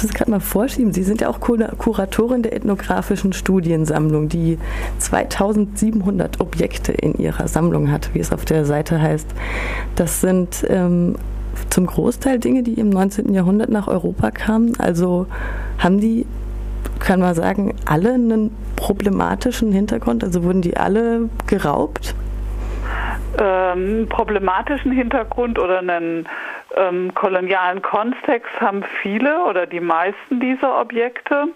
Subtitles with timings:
[0.00, 0.94] muss es gerade mal vorschieben.
[0.94, 4.58] Sie sind ja auch Kuratorin der ethnografischen Studiensammlung, die
[4.98, 9.28] 2700 Objekte in ihrer Sammlung hat, wie es auf der Seite heißt.
[9.96, 11.16] Das sind ähm,
[11.68, 13.34] zum Großteil Dinge, die im 19.
[13.34, 14.72] Jahrhundert nach Europa kamen.
[14.78, 15.26] Also
[15.78, 16.24] haben die,
[16.98, 20.24] kann man sagen, alle einen problematischen Hintergrund?
[20.24, 22.14] Also wurden die alle geraubt?
[23.38, 26.26] Ähm, problematischen Hintergrund oder einen
[26.76, 31.48] ähm, kolonialen Kontext haben viele oder die meisten dieser Objekte.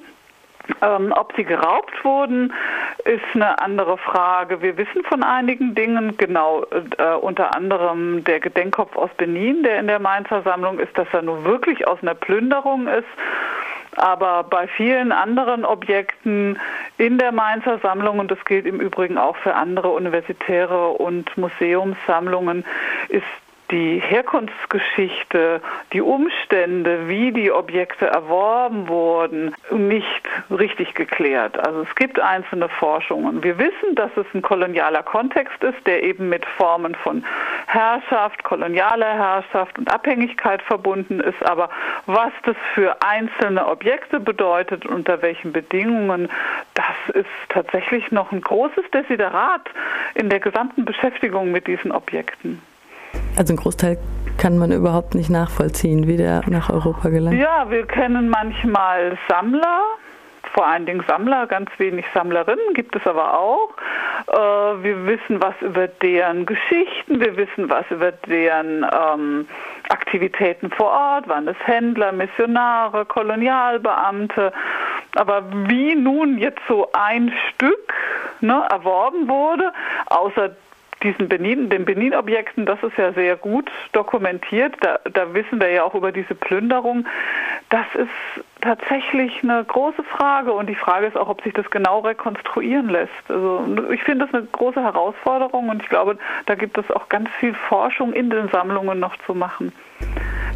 [0.81, 2.53] Ähm, ob sie geraubt wurden,
[3.05, 4.63] ist eine andere Frage.
[4.63, 6.65] Wir wissen von einigen Dingen, genau,
[6.97, 11.21] äh, unter anderem der Gedenkkopf aus Benin, der in der Mainzer Sammlung ist, dass er
[11.21, 13.05] nur wirklich aus einer Plünderung ist.
[13.97, 16.59] Aber bei vielen anderen Objekten
[16.97, 22.65] in der Mainzer Sammlung, und das gilt im Übrigen auch für andere universitäre und Museumssammlungen,
[23.11, 23.23] ist
[23.75, 25.61] die Herkunftsgeschichte,
[25.93, 31.59] die Umstände, wie die Objekte erworben wurden, nicht richtig geklärt.
[31.59, 33.43] Also es gibt einzelne Forschungen.
[33.43, 37.25] Wir wissen, dass es ein kolonialer Kontext ist, der eben mit Formen von
[37.67, 41.45] Herrschaft, kolonialer Herrschaft und Abhängigkeit verbunden ist.
[41.45, 41.69] Aber
[42.07, 46.29] was das für einzelne Objekte bedeutet, unter welchen Bedingungen,
[46.75, 49.69] das ist tatsächlich noch ein großes Desiderat
[50.15, 52.63] in der gesamten Beschäftigung mit diesen Objekten.
[53.37, 53.99] Also ein Großteil
[54.39, 57.39] kann man überhaupt nicht nachvollziehen, wie der nach Europa gelangt.
[57.39, 59.83] Ja, wir kennen manchmal Sammler,
[60.55, 63.71] vor allen Dingen Sammler, ganz wenig Sammlerinnen gibt es aber auch.
[64.29, 69.49] Äh, wir wissen was über deren Geschichten, wir wissen was über deren ähm,
[69.89, 74.53] Aktivitäten vor Ort, waren es Händler, Missionare, Kolonialbeamte.
[75.17, 77.93] Aber wie nun jetzt so ein Stück
[78.41, 79.73] ne, erworben wurde,
[80.07, 80.51] außer
[81.05, 84.75] diesen Benin, den Benin-Objekten, das ist ja sehr gut dokumentiert.
[84.81, 87.07] Da, da wissen wir ja auch über diese Plünderung.
[87.71, 92.01] Das ist tatsächlich eine große Frage und die Frage ist auch, ob sich das genau
[92.01, 93.13] rekonstruieren lässt.
[93.29, 97.29] Also ich finde das eine große Herausforderung und ich glaube, da gibt es auch ganz
[97.39, 99.73] viel Forschung in den Sammlungen noch zu machen.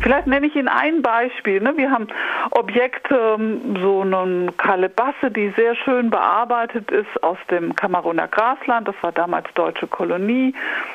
[0.01, 1.61] Vielleicht nenne ich Ihnen ein Beispiel.
[1.61, 1.77] Ne?
[1.77, 2.09] Wir haben
[2.51, 8.87] Objekte, ähm, so eine Kalebasse, die sehr schön bearbeitet ist aus dem Kameruner Grasland.
[8.89, 10.55] Das war damals deutsche Kolonie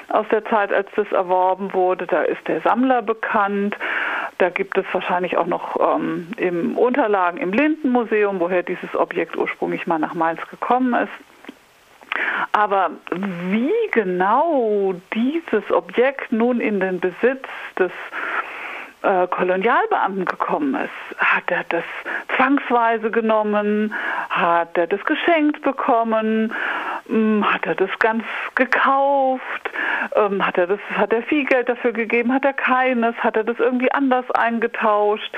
[0.09, 2.07] aus der Zeit, als das erworben wurde.
[2.07, 3.77] Da ist der Sammler bekannt.
[4.37, 9.85] Da gibt es wahrscheinlich auch noch ähm, im Unterlagen im Lindenmuseum, woher dieses Objekt ursprünglich
[9.85, 11.11] mal nach Mainz gekommen ist.
[12.51, 17.47] Aber wie genau dieses Objekt nun in den Besitz
[17.77, 17.91] des
[19.03, 21.19] äh, Kolonialbeamten gekommen ist.
[21.19, 21.83] Hat er das
[22.35, 23.93] zwangsweise genommen?
[24.29, 26.53] Hat er das geschenkt bekommen?
[27.07, 28.23] Hm, hat er das ganz
[28.55, 29.69] gekauft?
[30.15, 32.33] Ähm, hat er das, hat er viel Geld dafür gegeben?
[32.33, 33.15] Hat er keines?
[33.17, 35.31] Hat er das irgendwie anders eingetauscht?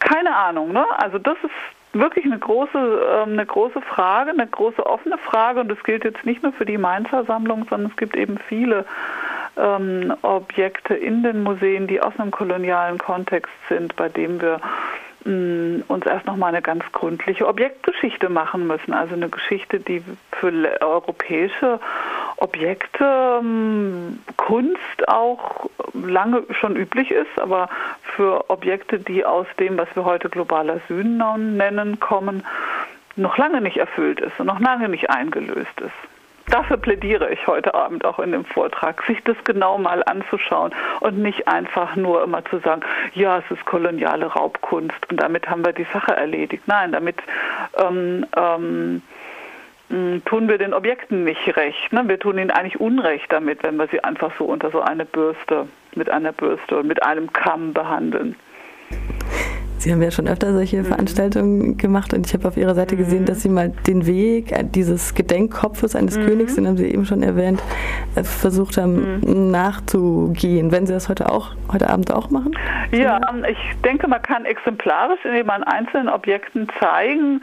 [0.00, 0.84] Keine Ahnung, ne?
[0.98, 1.52] Also das ist
[1.92, 6.24] wirklich eine große, ähm, eine große Frage, eine große offene Frage und das gilt jetzt
[6.24, 8.86] nicht nur für die Mainzer Sammlung, sondern es gibt eben viele
[9.56, 14.60] ähm, Objekte in den Museen, die aus einem kolonialen Kontext sind, bei dem wir
[15.24, 20.02] mm, uns erst noch mal eine ganz gründliche Objektgeschichte machen müssen, also eine Geschichte, die
[20.32, 21.80] für europäische
[22.36, 27.68] Objekte, ähm, Kunst auch lange schon üblich ist, aber
[28.16, 31.18] für Objekte, die aus dem, was wir heute globaler Süden
[31.56, 32.44] nennen, kommen,
[33.14, 35.92] noch lange nicht erfüllt ist und noch lange nicht eingelöst ist
[36.52, 41.18] dafür plädiere ich heute Abend auch in dem Vortrag, sich das genau mal anzuschauen und
[41.18, 42.82] nicht einfach nur immer zu sagen,
[43.14, 46.64] ja, es ist koloniale Raubkunst und damit haben wir die Sache erledigt.
[46.66, 47.16] Nein, damit
[47.78, 49.02] ähm, ähm,
[50.24, 51.92] tun wir den Objekten nicht recht.
[51.92, 52.06] Ne?
[52.06, 55.68] Wir tun ihnen eigentlich Unrecht damit, wenn wir sie einfach so unter so eine Bürste,
[55.94, 58.36] mit einer Bürste und mit einem Kamm behandeln.
[59.82, 60.84] Sie haben ja schon öfter solche mhm.
[60.84, 63.26] Veranstaltungen gemacht und ich habe auf Ihrer Seite gesehen, mhm.
[63.26, 66.26] dass Sie mal den Weg dieses Gedenkkopfes eines mhm.
[66.26, 67.60] Königs, den haben Sie eben schon erwähnt,
[68.14, 70.70] äh, versucht haben nachzugehen.
[70.70, 72.56] Wenn Sie das heute auch heute Abend auch machen?
[72.92, 77.42] Ja, ich denke, man kann exemplarisch, indem man einzelnen Objekten zeigen,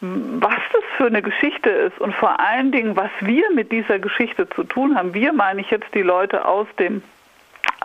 [0.00, 4.46] was das für eine Geschichte ist und vor allen Dingen, was wir mit dieser Geschichte
[4.50, 5.14] zu tun haben.
[5.14, 7.02] Wir meine ich jetzt die Leute aus dem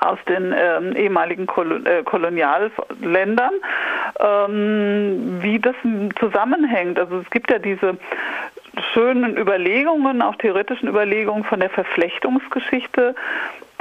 [0.03, 3.53] aus den ähm, ehemaligen Kol äh, Kolonialländern,
[4.19, 5.75] ähm, wie das
[6.19, 6.99] zusammenhängt.
[6.99, 7.97] Also es gibt ja diese
[8.93, 13.15] schönen Überlegungen, auch theoretischen Überlegungen von der Verflechtungsgeschichte,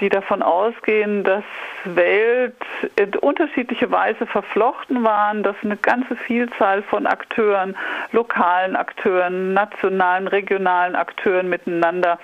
[0.01, 1.45] die davon ausgehen, dass
[1.85, 2.57] Welt
[2.97, 7.77] in unterschiedliche Weise verflochten waren, dass eine ganze Vielzahl von Akteuren,
[8.11, 12.19] lokalen Akteuren, nationalen, regionalen Akteuren miteinander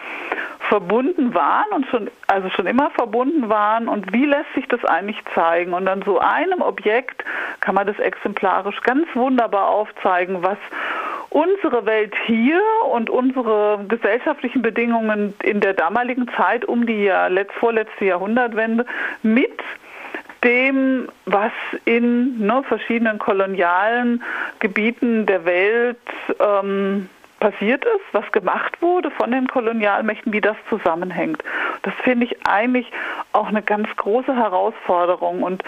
[0.68, 5.18] verbunden waren und schon, also schon immer verbunden waren und wie lässt sich das eigentlich
[5.34, 5.72] zeigen?
[5.72, 7.24] Und an so einem Objekt
[7.60, 10.58] kann man das exemplarisch ganz wunderbar aufzeigen, was
[11.30, 12.60] unsere Welt hier
[12.92, 18.86] und unsere gesellschaftlichen Bedingungen in der damaligen Zeit um die Jahr, vorletzte Jahrhundertwende
[19.22, 19.60] mit
[20.44, 21.52] dem, was
[21.84, 24.22] in ne, verschiedenen kolonialen
[24.60, 25.98] Gebieten der Welt
[26.38, 27.08] ähm,
[27.40, 31.42] passiert ist, was gemacht wurde von den Kolonialmächten, wie das zusammenhängt.
[31.82, 32.90] Das finde ich eigentlich
[33.32, 35.62] auch eine ganz große Herausforderung und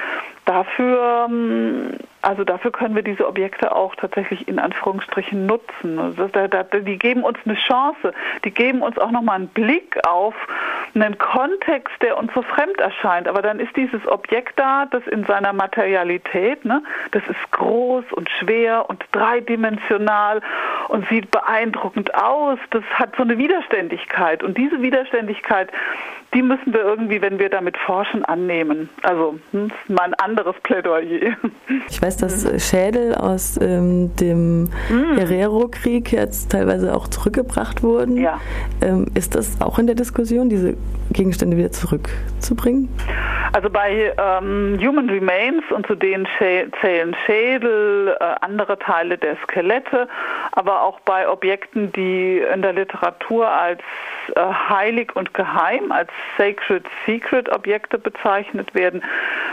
[0.44, 5.98] dafür, ähm, also dafür können wir diese Objekte auch tatsächlich in Anführungsstrichen nutzen.
[5.98, 8.12] Also die geben uns eine Chance,
[8.44, 10.34] die geben uns auch nochmal einen Blick auf
[10.94, 13.26] einen Kontext, der uns so fremd erscheint.
[13.26, 16.82] Aber dann ist dieses Objekt da, das in seiner Materialität, ne,
[17.12, 20.42] das ist groß und schwer und dreidimensional
[20.88, 22.58] und sieht beeindruckend aus.
[22.70, 24.42] Das hat so eine Widerständigkeit.
[24.42, 25.70] Und diese Widerständigkeit,
[26.34, 28.88] die müssen wir irgendwie, wenn wir damit forschen, annehmen.
[29.02, 31.36] Also hm, das ist mal ein anderes Plädoyer.
[31.88, 32.58] Ich weiß, dass mhm.
[32.58, 35.16] Schädel aus ähm, dem mhm.
[35.16, 38.16] Herero-Krieg jetzt teilweise auch zurückgebracht wurden.
[38.16, 38.40] Ja.
[38.80, 40.76] Ähm, ist das auch in der Diskussion, diese
[41.12, 42.88] Gegenstände wieder zurückzubringen?
[43.52, 50.08] Also bei ähm, Human Remains und zu denen zählen Schädel, äh, andere Teile der Skelette,
[50.52, 53.80] aber auch bei Objekten, die in der Literatur als
[54.36, 59.02] äh, heilig und geheim, als Sacred Secret Objekte bezeichnet werden,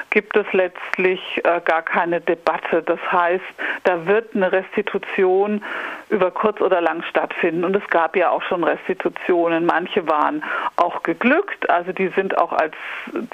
[0.09, 2.81] gibt es letztlich äh, gar keine Debatte.
[2.83, 3.43] Das heißt,
[3.83, 5.63] da wird eine Restitution
[6.09, 7.63] über kurz oder lang stattfinden.
[7.65, 9.65] Und es gab ja auch schon Restitutionen.
[9.65, 10.43] Manche waren
[10.77, 12.73] auch geglückt, also die sind auch als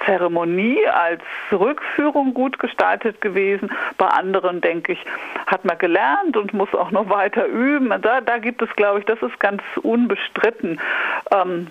[0.04, 1.22] Zeremonie, als
[1.52, 3.70] Rückführung gut gestaltet gewesen.
[3.96, 5.04] Bei anderen, denke ich,
[5.46, 7.90] hat man gelernt und muss auch noch weiter üben.
[8.02, 10.80] Da, da gibt es, glaube ich, das ist ganz unbestritten.
[11.32, 11.68] Ähm,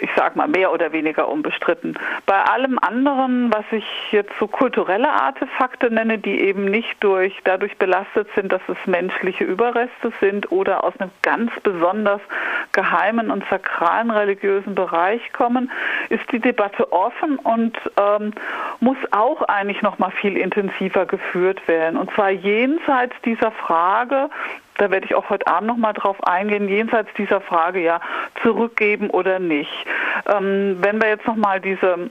[0.00, 1.98] ich sage mal mehr oder weniger unbestritten.
[2.24, 7.76] Bei allem anderen, was ich jetzt so kulturelle Artefakte nenne, die eben nicht durch, dadurch
[7.76, 12.20] belastet sind, dass es menschliche Überreste sind oder aus einem ganz besonders
[12.72, 15.70] geheimen und sakralen religiösen Bereich kommen,
[16.08, 18.32] ist die Debatte offen und ähm,
[18.80, 21.98] muss auch eigentlich noch mal viel intensiver geführt werden.
[21.98, 24.30] Und zwar jenseits dieser Frage,
[24.78, 28.00] da werde ich auch heute Abend noch mal drauf eingehen, jenseits dieser Frage ja
[28.42, 29.86] zurückgeben oder nicht.
[30.26, 32.10] Ähm, wenn wir jetzt noch mal diese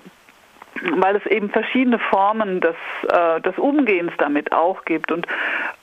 [0.82, 2.76] weil es eben verschiedene Formen des,
[3.12, 5.12] äh, des Umgehens damit auch gibt.
[5.12, 5.28] Und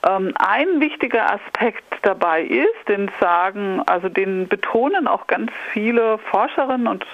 [0.07, 7.05] ein wichtiger Aspekt dabei ist, den sagen, also den betonen auch ganz viele Forscherinnen und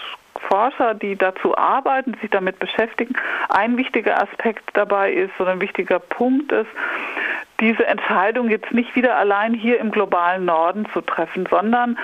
[0.47, 3.15] Forscher, die dazu arbeiten, sich damit beschäftigen.
[3.49, 6.69] Ein wichtiger Aspekt dabei ist oder ein wichtiger Punkt ist,
[7.59, 11.97] diese Entscheidung jetzt nicht wieder allein hier im globalen Norden zu treffen, sondern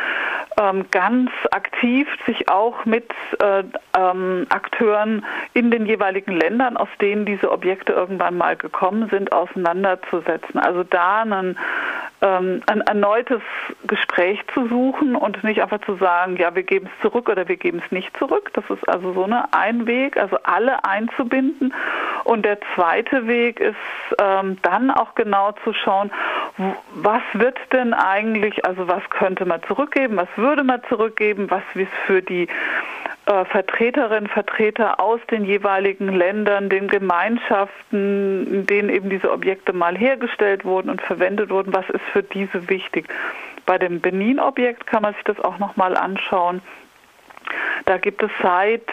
[0.60, 3.10] ähm, ganz aktiv sich auch mit
[3.40, 3.64] äh,
[3.98, 10.60] ähm, Akteuren in den jeweiligen Ländern, aus denen diese Objekte irgendwann mal gekommen sind, auseinanderzusetzen.
[10.60, 11.58] Also da einen
[12.22, 13.42] ähm, ein erneutes
[13.88, 17.56] Gespräch zu suchen und nicht einfach zu sagen, ja, wir geben es zurück oder wir
[17.56, 18.52] geben es nicht zurück.
[18.54, 21.74] Das ist also so eine ein Weg, also alle einzubinden.
[22.26, 23.76] Und der zweite Weg ist
[24.22, 26.12] ähm, dann auch genau zu schauen,
[26.94, 31.92] was wird denn eigentlich, also was könnte man zurückgeben, was würde man zurückgeben, was ist
[32.06, 32.48] für die
[33.26, 39.96] äh, Vertreterinnen, Vertreter aus den jeweiligen Ländern, den Gemeinschaften, in denen eben diese Objekte mal
[39.96, 43.08] hergestellt wurden und verwendet wurden, was ist für diese wichtig.
[43.66, 46.62] Bei dem Benin-Objekt kann man sich das auch nochmal anschauen.
[47.86, 48.84] Da gibt es seit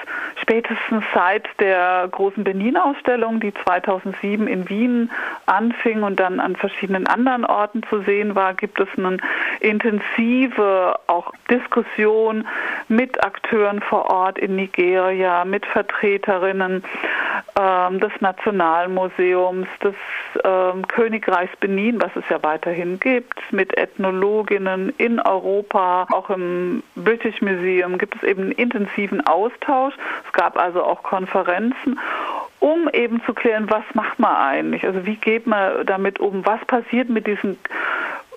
[0.41, 5.11] spätestens seit der großen Benin-Ausstellung, die 2007 in Wien
[5.47, 9.19] anfing und dann an verschiedenen anderen Orten zu sehen war, gibt es eine
[9.61, 12.47] intensive auch Diskussion
[12.89, 16.85] mit Akteuren vor Ort in Nigeria, mit Vertreterinnen
[17.59, 19.95] ähm, des Nationalmuseums, des
[20.45, 27.41] ähm, Königreichs Benin, was es ja weiterhin gibt, mit Ethnologinnen in Europa, auch im British
[27.41, 29.95] Museum gibt es eben einen intensiven Austausch.
[30.27, 31.99] Es gab also auch Konferenzen
[32.61, 34.85] um eben zu klären, was macht man eigentlich?
[34.85, 36.45] Also wie geht man damit um?
[36.47, 37.59] Was passiert mit diesen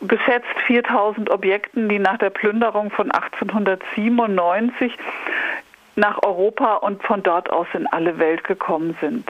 [0.01, 4.97] geschätzt 4000 Objekten, die nach der Plünderung von 1897
[5.95, 9.27] nach Europa und von dort aus in alle Welt gekommen sind.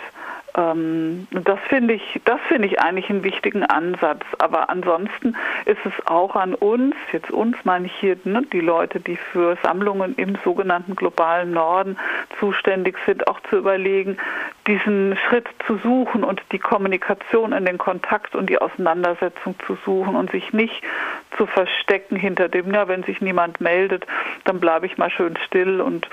[0.56, 4.24] Ähm, das finde ich, das finde ich eigentlich einen wichtigen Ansatz.
[4.40, 9.00] Aber ansonsten ist es auch an uns, jetzt uns meine ich hier, ne, die Leute,
[9.00, 11.98] die für Sammlungen im sogenannten globalen Norden
[12.40, 14.18] zuständig sind, auch zu überlegen,
[14.68, 20.16] diesen Schritt zu suchen und die Kommunikation in den Kontakt und die Auseinandersetzung zu suchen
[20.16, 20.84] und sich nicht
[21.38, 24.06] zu verstecken hinter dem, ja, wenn sich niemand meldet,
[24.46, 26.08] dann bleibe ich mal schön still und,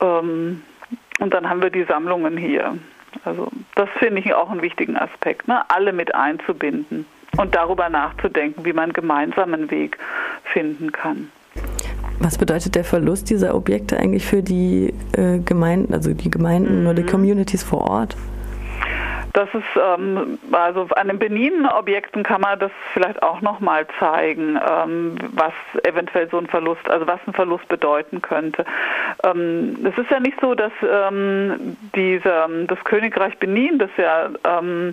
[0.00, 0.62] ähm,
[1.18, 2.76] und dann haben wir die Sammlungen hier.
[3.24, 5.62] Also das finde ich auch einen wichtigen Aspekt, ne?
[5.68, 9.98] alle mit einzubinden und darüber nachzudenken, wie man gemeinsamen Weg
[10.44, 11.30] finden kann.
[12.18, 16.86] Was bedeutet der Verlust dieser Objekte eigentlich für die äh, Gemeinden, also die Gemeinden mhm.
[16.86, 18.16] oder die Communities vor Ort?
[19.32, 25.16] Das ist, ähm, also an den Benin-Objekten kann man das vielleicht auch nochmal zeigen, ähm,
[25.32, 28.64] was eventuell so ein Verlust, also was ein Verlust bedeuten könnte.
[29.24, 34.92] Ähm, es ist ja nicht so, dass ähm, diese, das Königreich Benin, das ja ähm,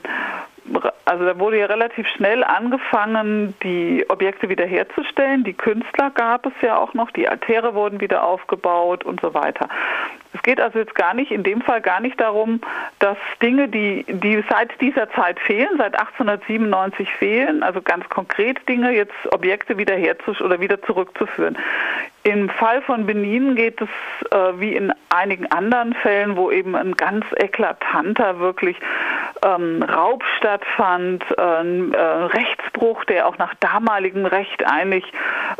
[1.05, 5.43] also da wurde ja relativ schnell angefangen, die Objekte wiederherzustellen.
[5.43, 9.67] Die Künstler gab es ja auch noch, die Altäre wurden wieder aufgebaut und so weiter.
[10.33, 12.61] Es geht also jetzt gar nicht, in dem Fall gar nicht darum,
[12.99, 18.91] dass Dinge, die, die seit dieser Zeit fehlen, seit 1897 fehlen, also ganz konkret Dinge,
[18.91, 19.97] jetzt Objekte wieder
[20.41, 21.57] oder wieder zurückzuführen.
[22.23, 23.89] Im Fall von Benin geht es
[24.31, 28.77] äh, wie in einigen anderen Fällen, wo eben ein ganz eklatanter wirklich
[29.43, 35.03] ähm, Raub stattfand, äh, ein äh, Rechtsbruch, der auch nach damaligem Recht eigentlich,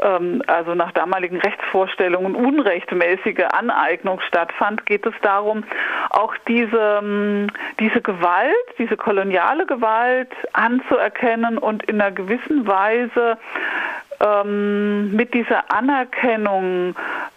[0.01, 5.63] ähm, also nach damaligen Rechtsvorstellungen unrechtmäßige Aneignung stattfand, geht es darum,
[6.09, 7.47] auch diese, ähm,
[7.79, 13.37] diese Gewalt, diese koloniale Gewalt anzuerkennen und in einer gewissen Weise
[14.19, 16.95] ähm, mit dieser Anerkennung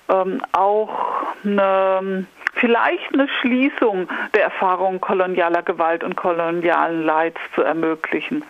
[0.09, 2.27] ähm, auch eine
[2.63, 8.45] vielleicht eine Schließung der Erfahrung kolonialer Gewalt und kolonialen Leids zu ermöglichen.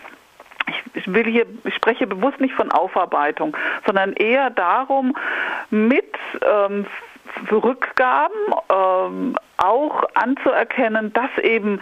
[0.92, 5.16] Ich will hier, ich spreche bewusst nicht von Aufarbeitung, sondern eher darum,
[5.70, 6.86] mit ähm,
[7.50, 8.36] Rückgaben
[8.70, 11.80] ähm, auch anzuerkennen, dass eben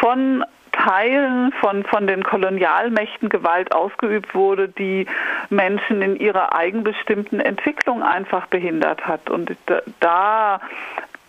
[0.00, 5.06] von Teilen von, von den Kolonialmächten Gewalt ausgeübt wurde, die
[5.50, 9.30] Menschen in ihrer eigenbestimmten Entwicklung einfach behindert hat.
[9.30, 9.56] Und
[10.00, 10.60] da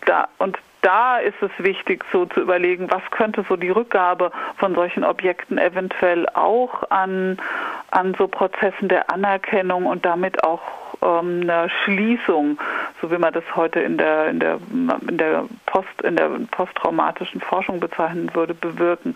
[0.08, 4.74] da, und da ist es wichtig, so zu überlegen, was könnte so die Rückgabe von
[4.74, 7.38] solchen Objekten eventuell auch an,
[7.90, 10.60] an so Prozessen der Anerkennung und damit auch
[11.02, 12.58] ähm, einer Schließung,
[13.00, 14.58] so wie man das heute in der, in der,
[15.08, 19.14] in der Post, in der posttraumatischen Forschung bezeichnen würde, bewirken.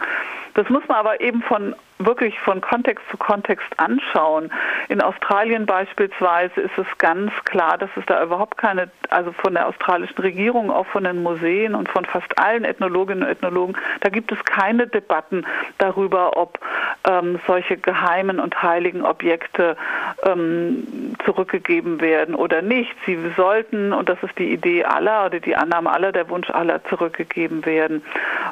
[0.55, 4.51] Das muss man aber eben von wirklich von Kontext zu Kontext anschauen.
[4.89, 9.69] In Australien beispielsweise ist es ganz klar, dass es da überhaupt keine, also von der
[9.69, 14.33] australischen Regierung, auch von den Museen und von fast allen Ethnologinnen und Ethnologen, da gibt
[14.33, 15.47] es keine Debatten
[15.79, 16.59] darüber, ob
[17.05, 19.77] ähm, solche geheimen und heiligen Objekte
[20.25, 22.95] ähm, zurückgegeben werden oder nicht.
[23.07, 26.83] Sie sollten, und das ist die Idee aller oder die Annahme aller, der Wunsch aller,
[26.85, 28.03] zurückgegeben werden,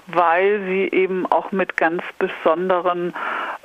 [0.06, 3.14] weil sie eben auch mit ganz besonderen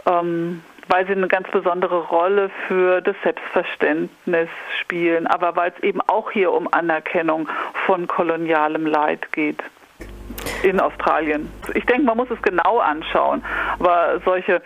[0.05, 4.49] ähm, weil sie eine ganz besondere Rolle für das Selbstverständnis
[4.79, 7.49] spielen, aber weil es eben auch hier um Anerkennung
[7.87, 9.63] von kolonialem Leid geht
[10.65, 11.49] in Australien.
[11.73, 13.43] Ich denke, man muss es genau anschauen,
[13.79, 14.61] aber solche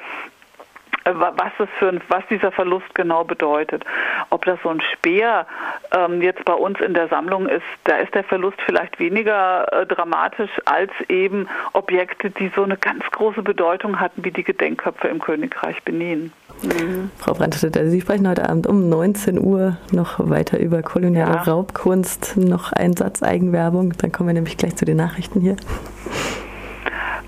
[1.06, 3.84] was, das für ein, was dieser Verlust genau bedeutet.
[4.30, 5.48] Ob das so ein Speer
[5.92, 9.86] ähm, jetzt bei uns in der Sammlung ist, da ist der Verlust vielleicht weniger äh,
[9.86, 15.20] dramatisch als eben Objekte, die so eine ganz große Bedeutung hatten wie die Gedenkköpfe im
[15.20, 16.32] Königreich Benin.
[16.62, 17.12] Mhm.
[17.18, 21.44] Frau Brandstetter, Sie sprechen heute Abend um 19 Uhr noch weiter über koloniale ja.
[21.44, 25.56] Raubkunst, noch ein Satz Eigenwerbung, dann kommen wir nämlich gleich zu den Nachrichten hier.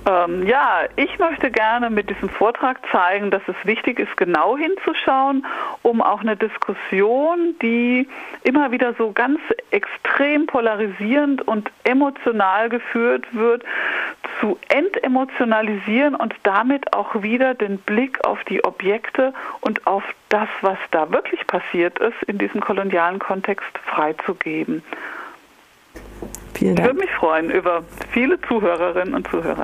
[0.08, 5.46] Ähm, ja, ich möchte gerne mit diesem Vortrag zeigen, dass es wichtig ist, genau hinzuschauen,
[5.84, 8.08] um auch eine Diskussion, die
[8.44, 9.40] immer wieder so ganz
[9.70, 13.64] extrem polarisierend und emotional geführt wird,
[14.40, 20.78] zu entemotionalisieren und damit auch wieder den Blick auf die Objekte und auf das, was
[20.90, 24.82] da wirklich passiert ist, in diesem kolonialen Kontext freizugeben.
[26.56, 29.58] Ich würde mich freuen über viele Zuhörerinnen und Zuhörer.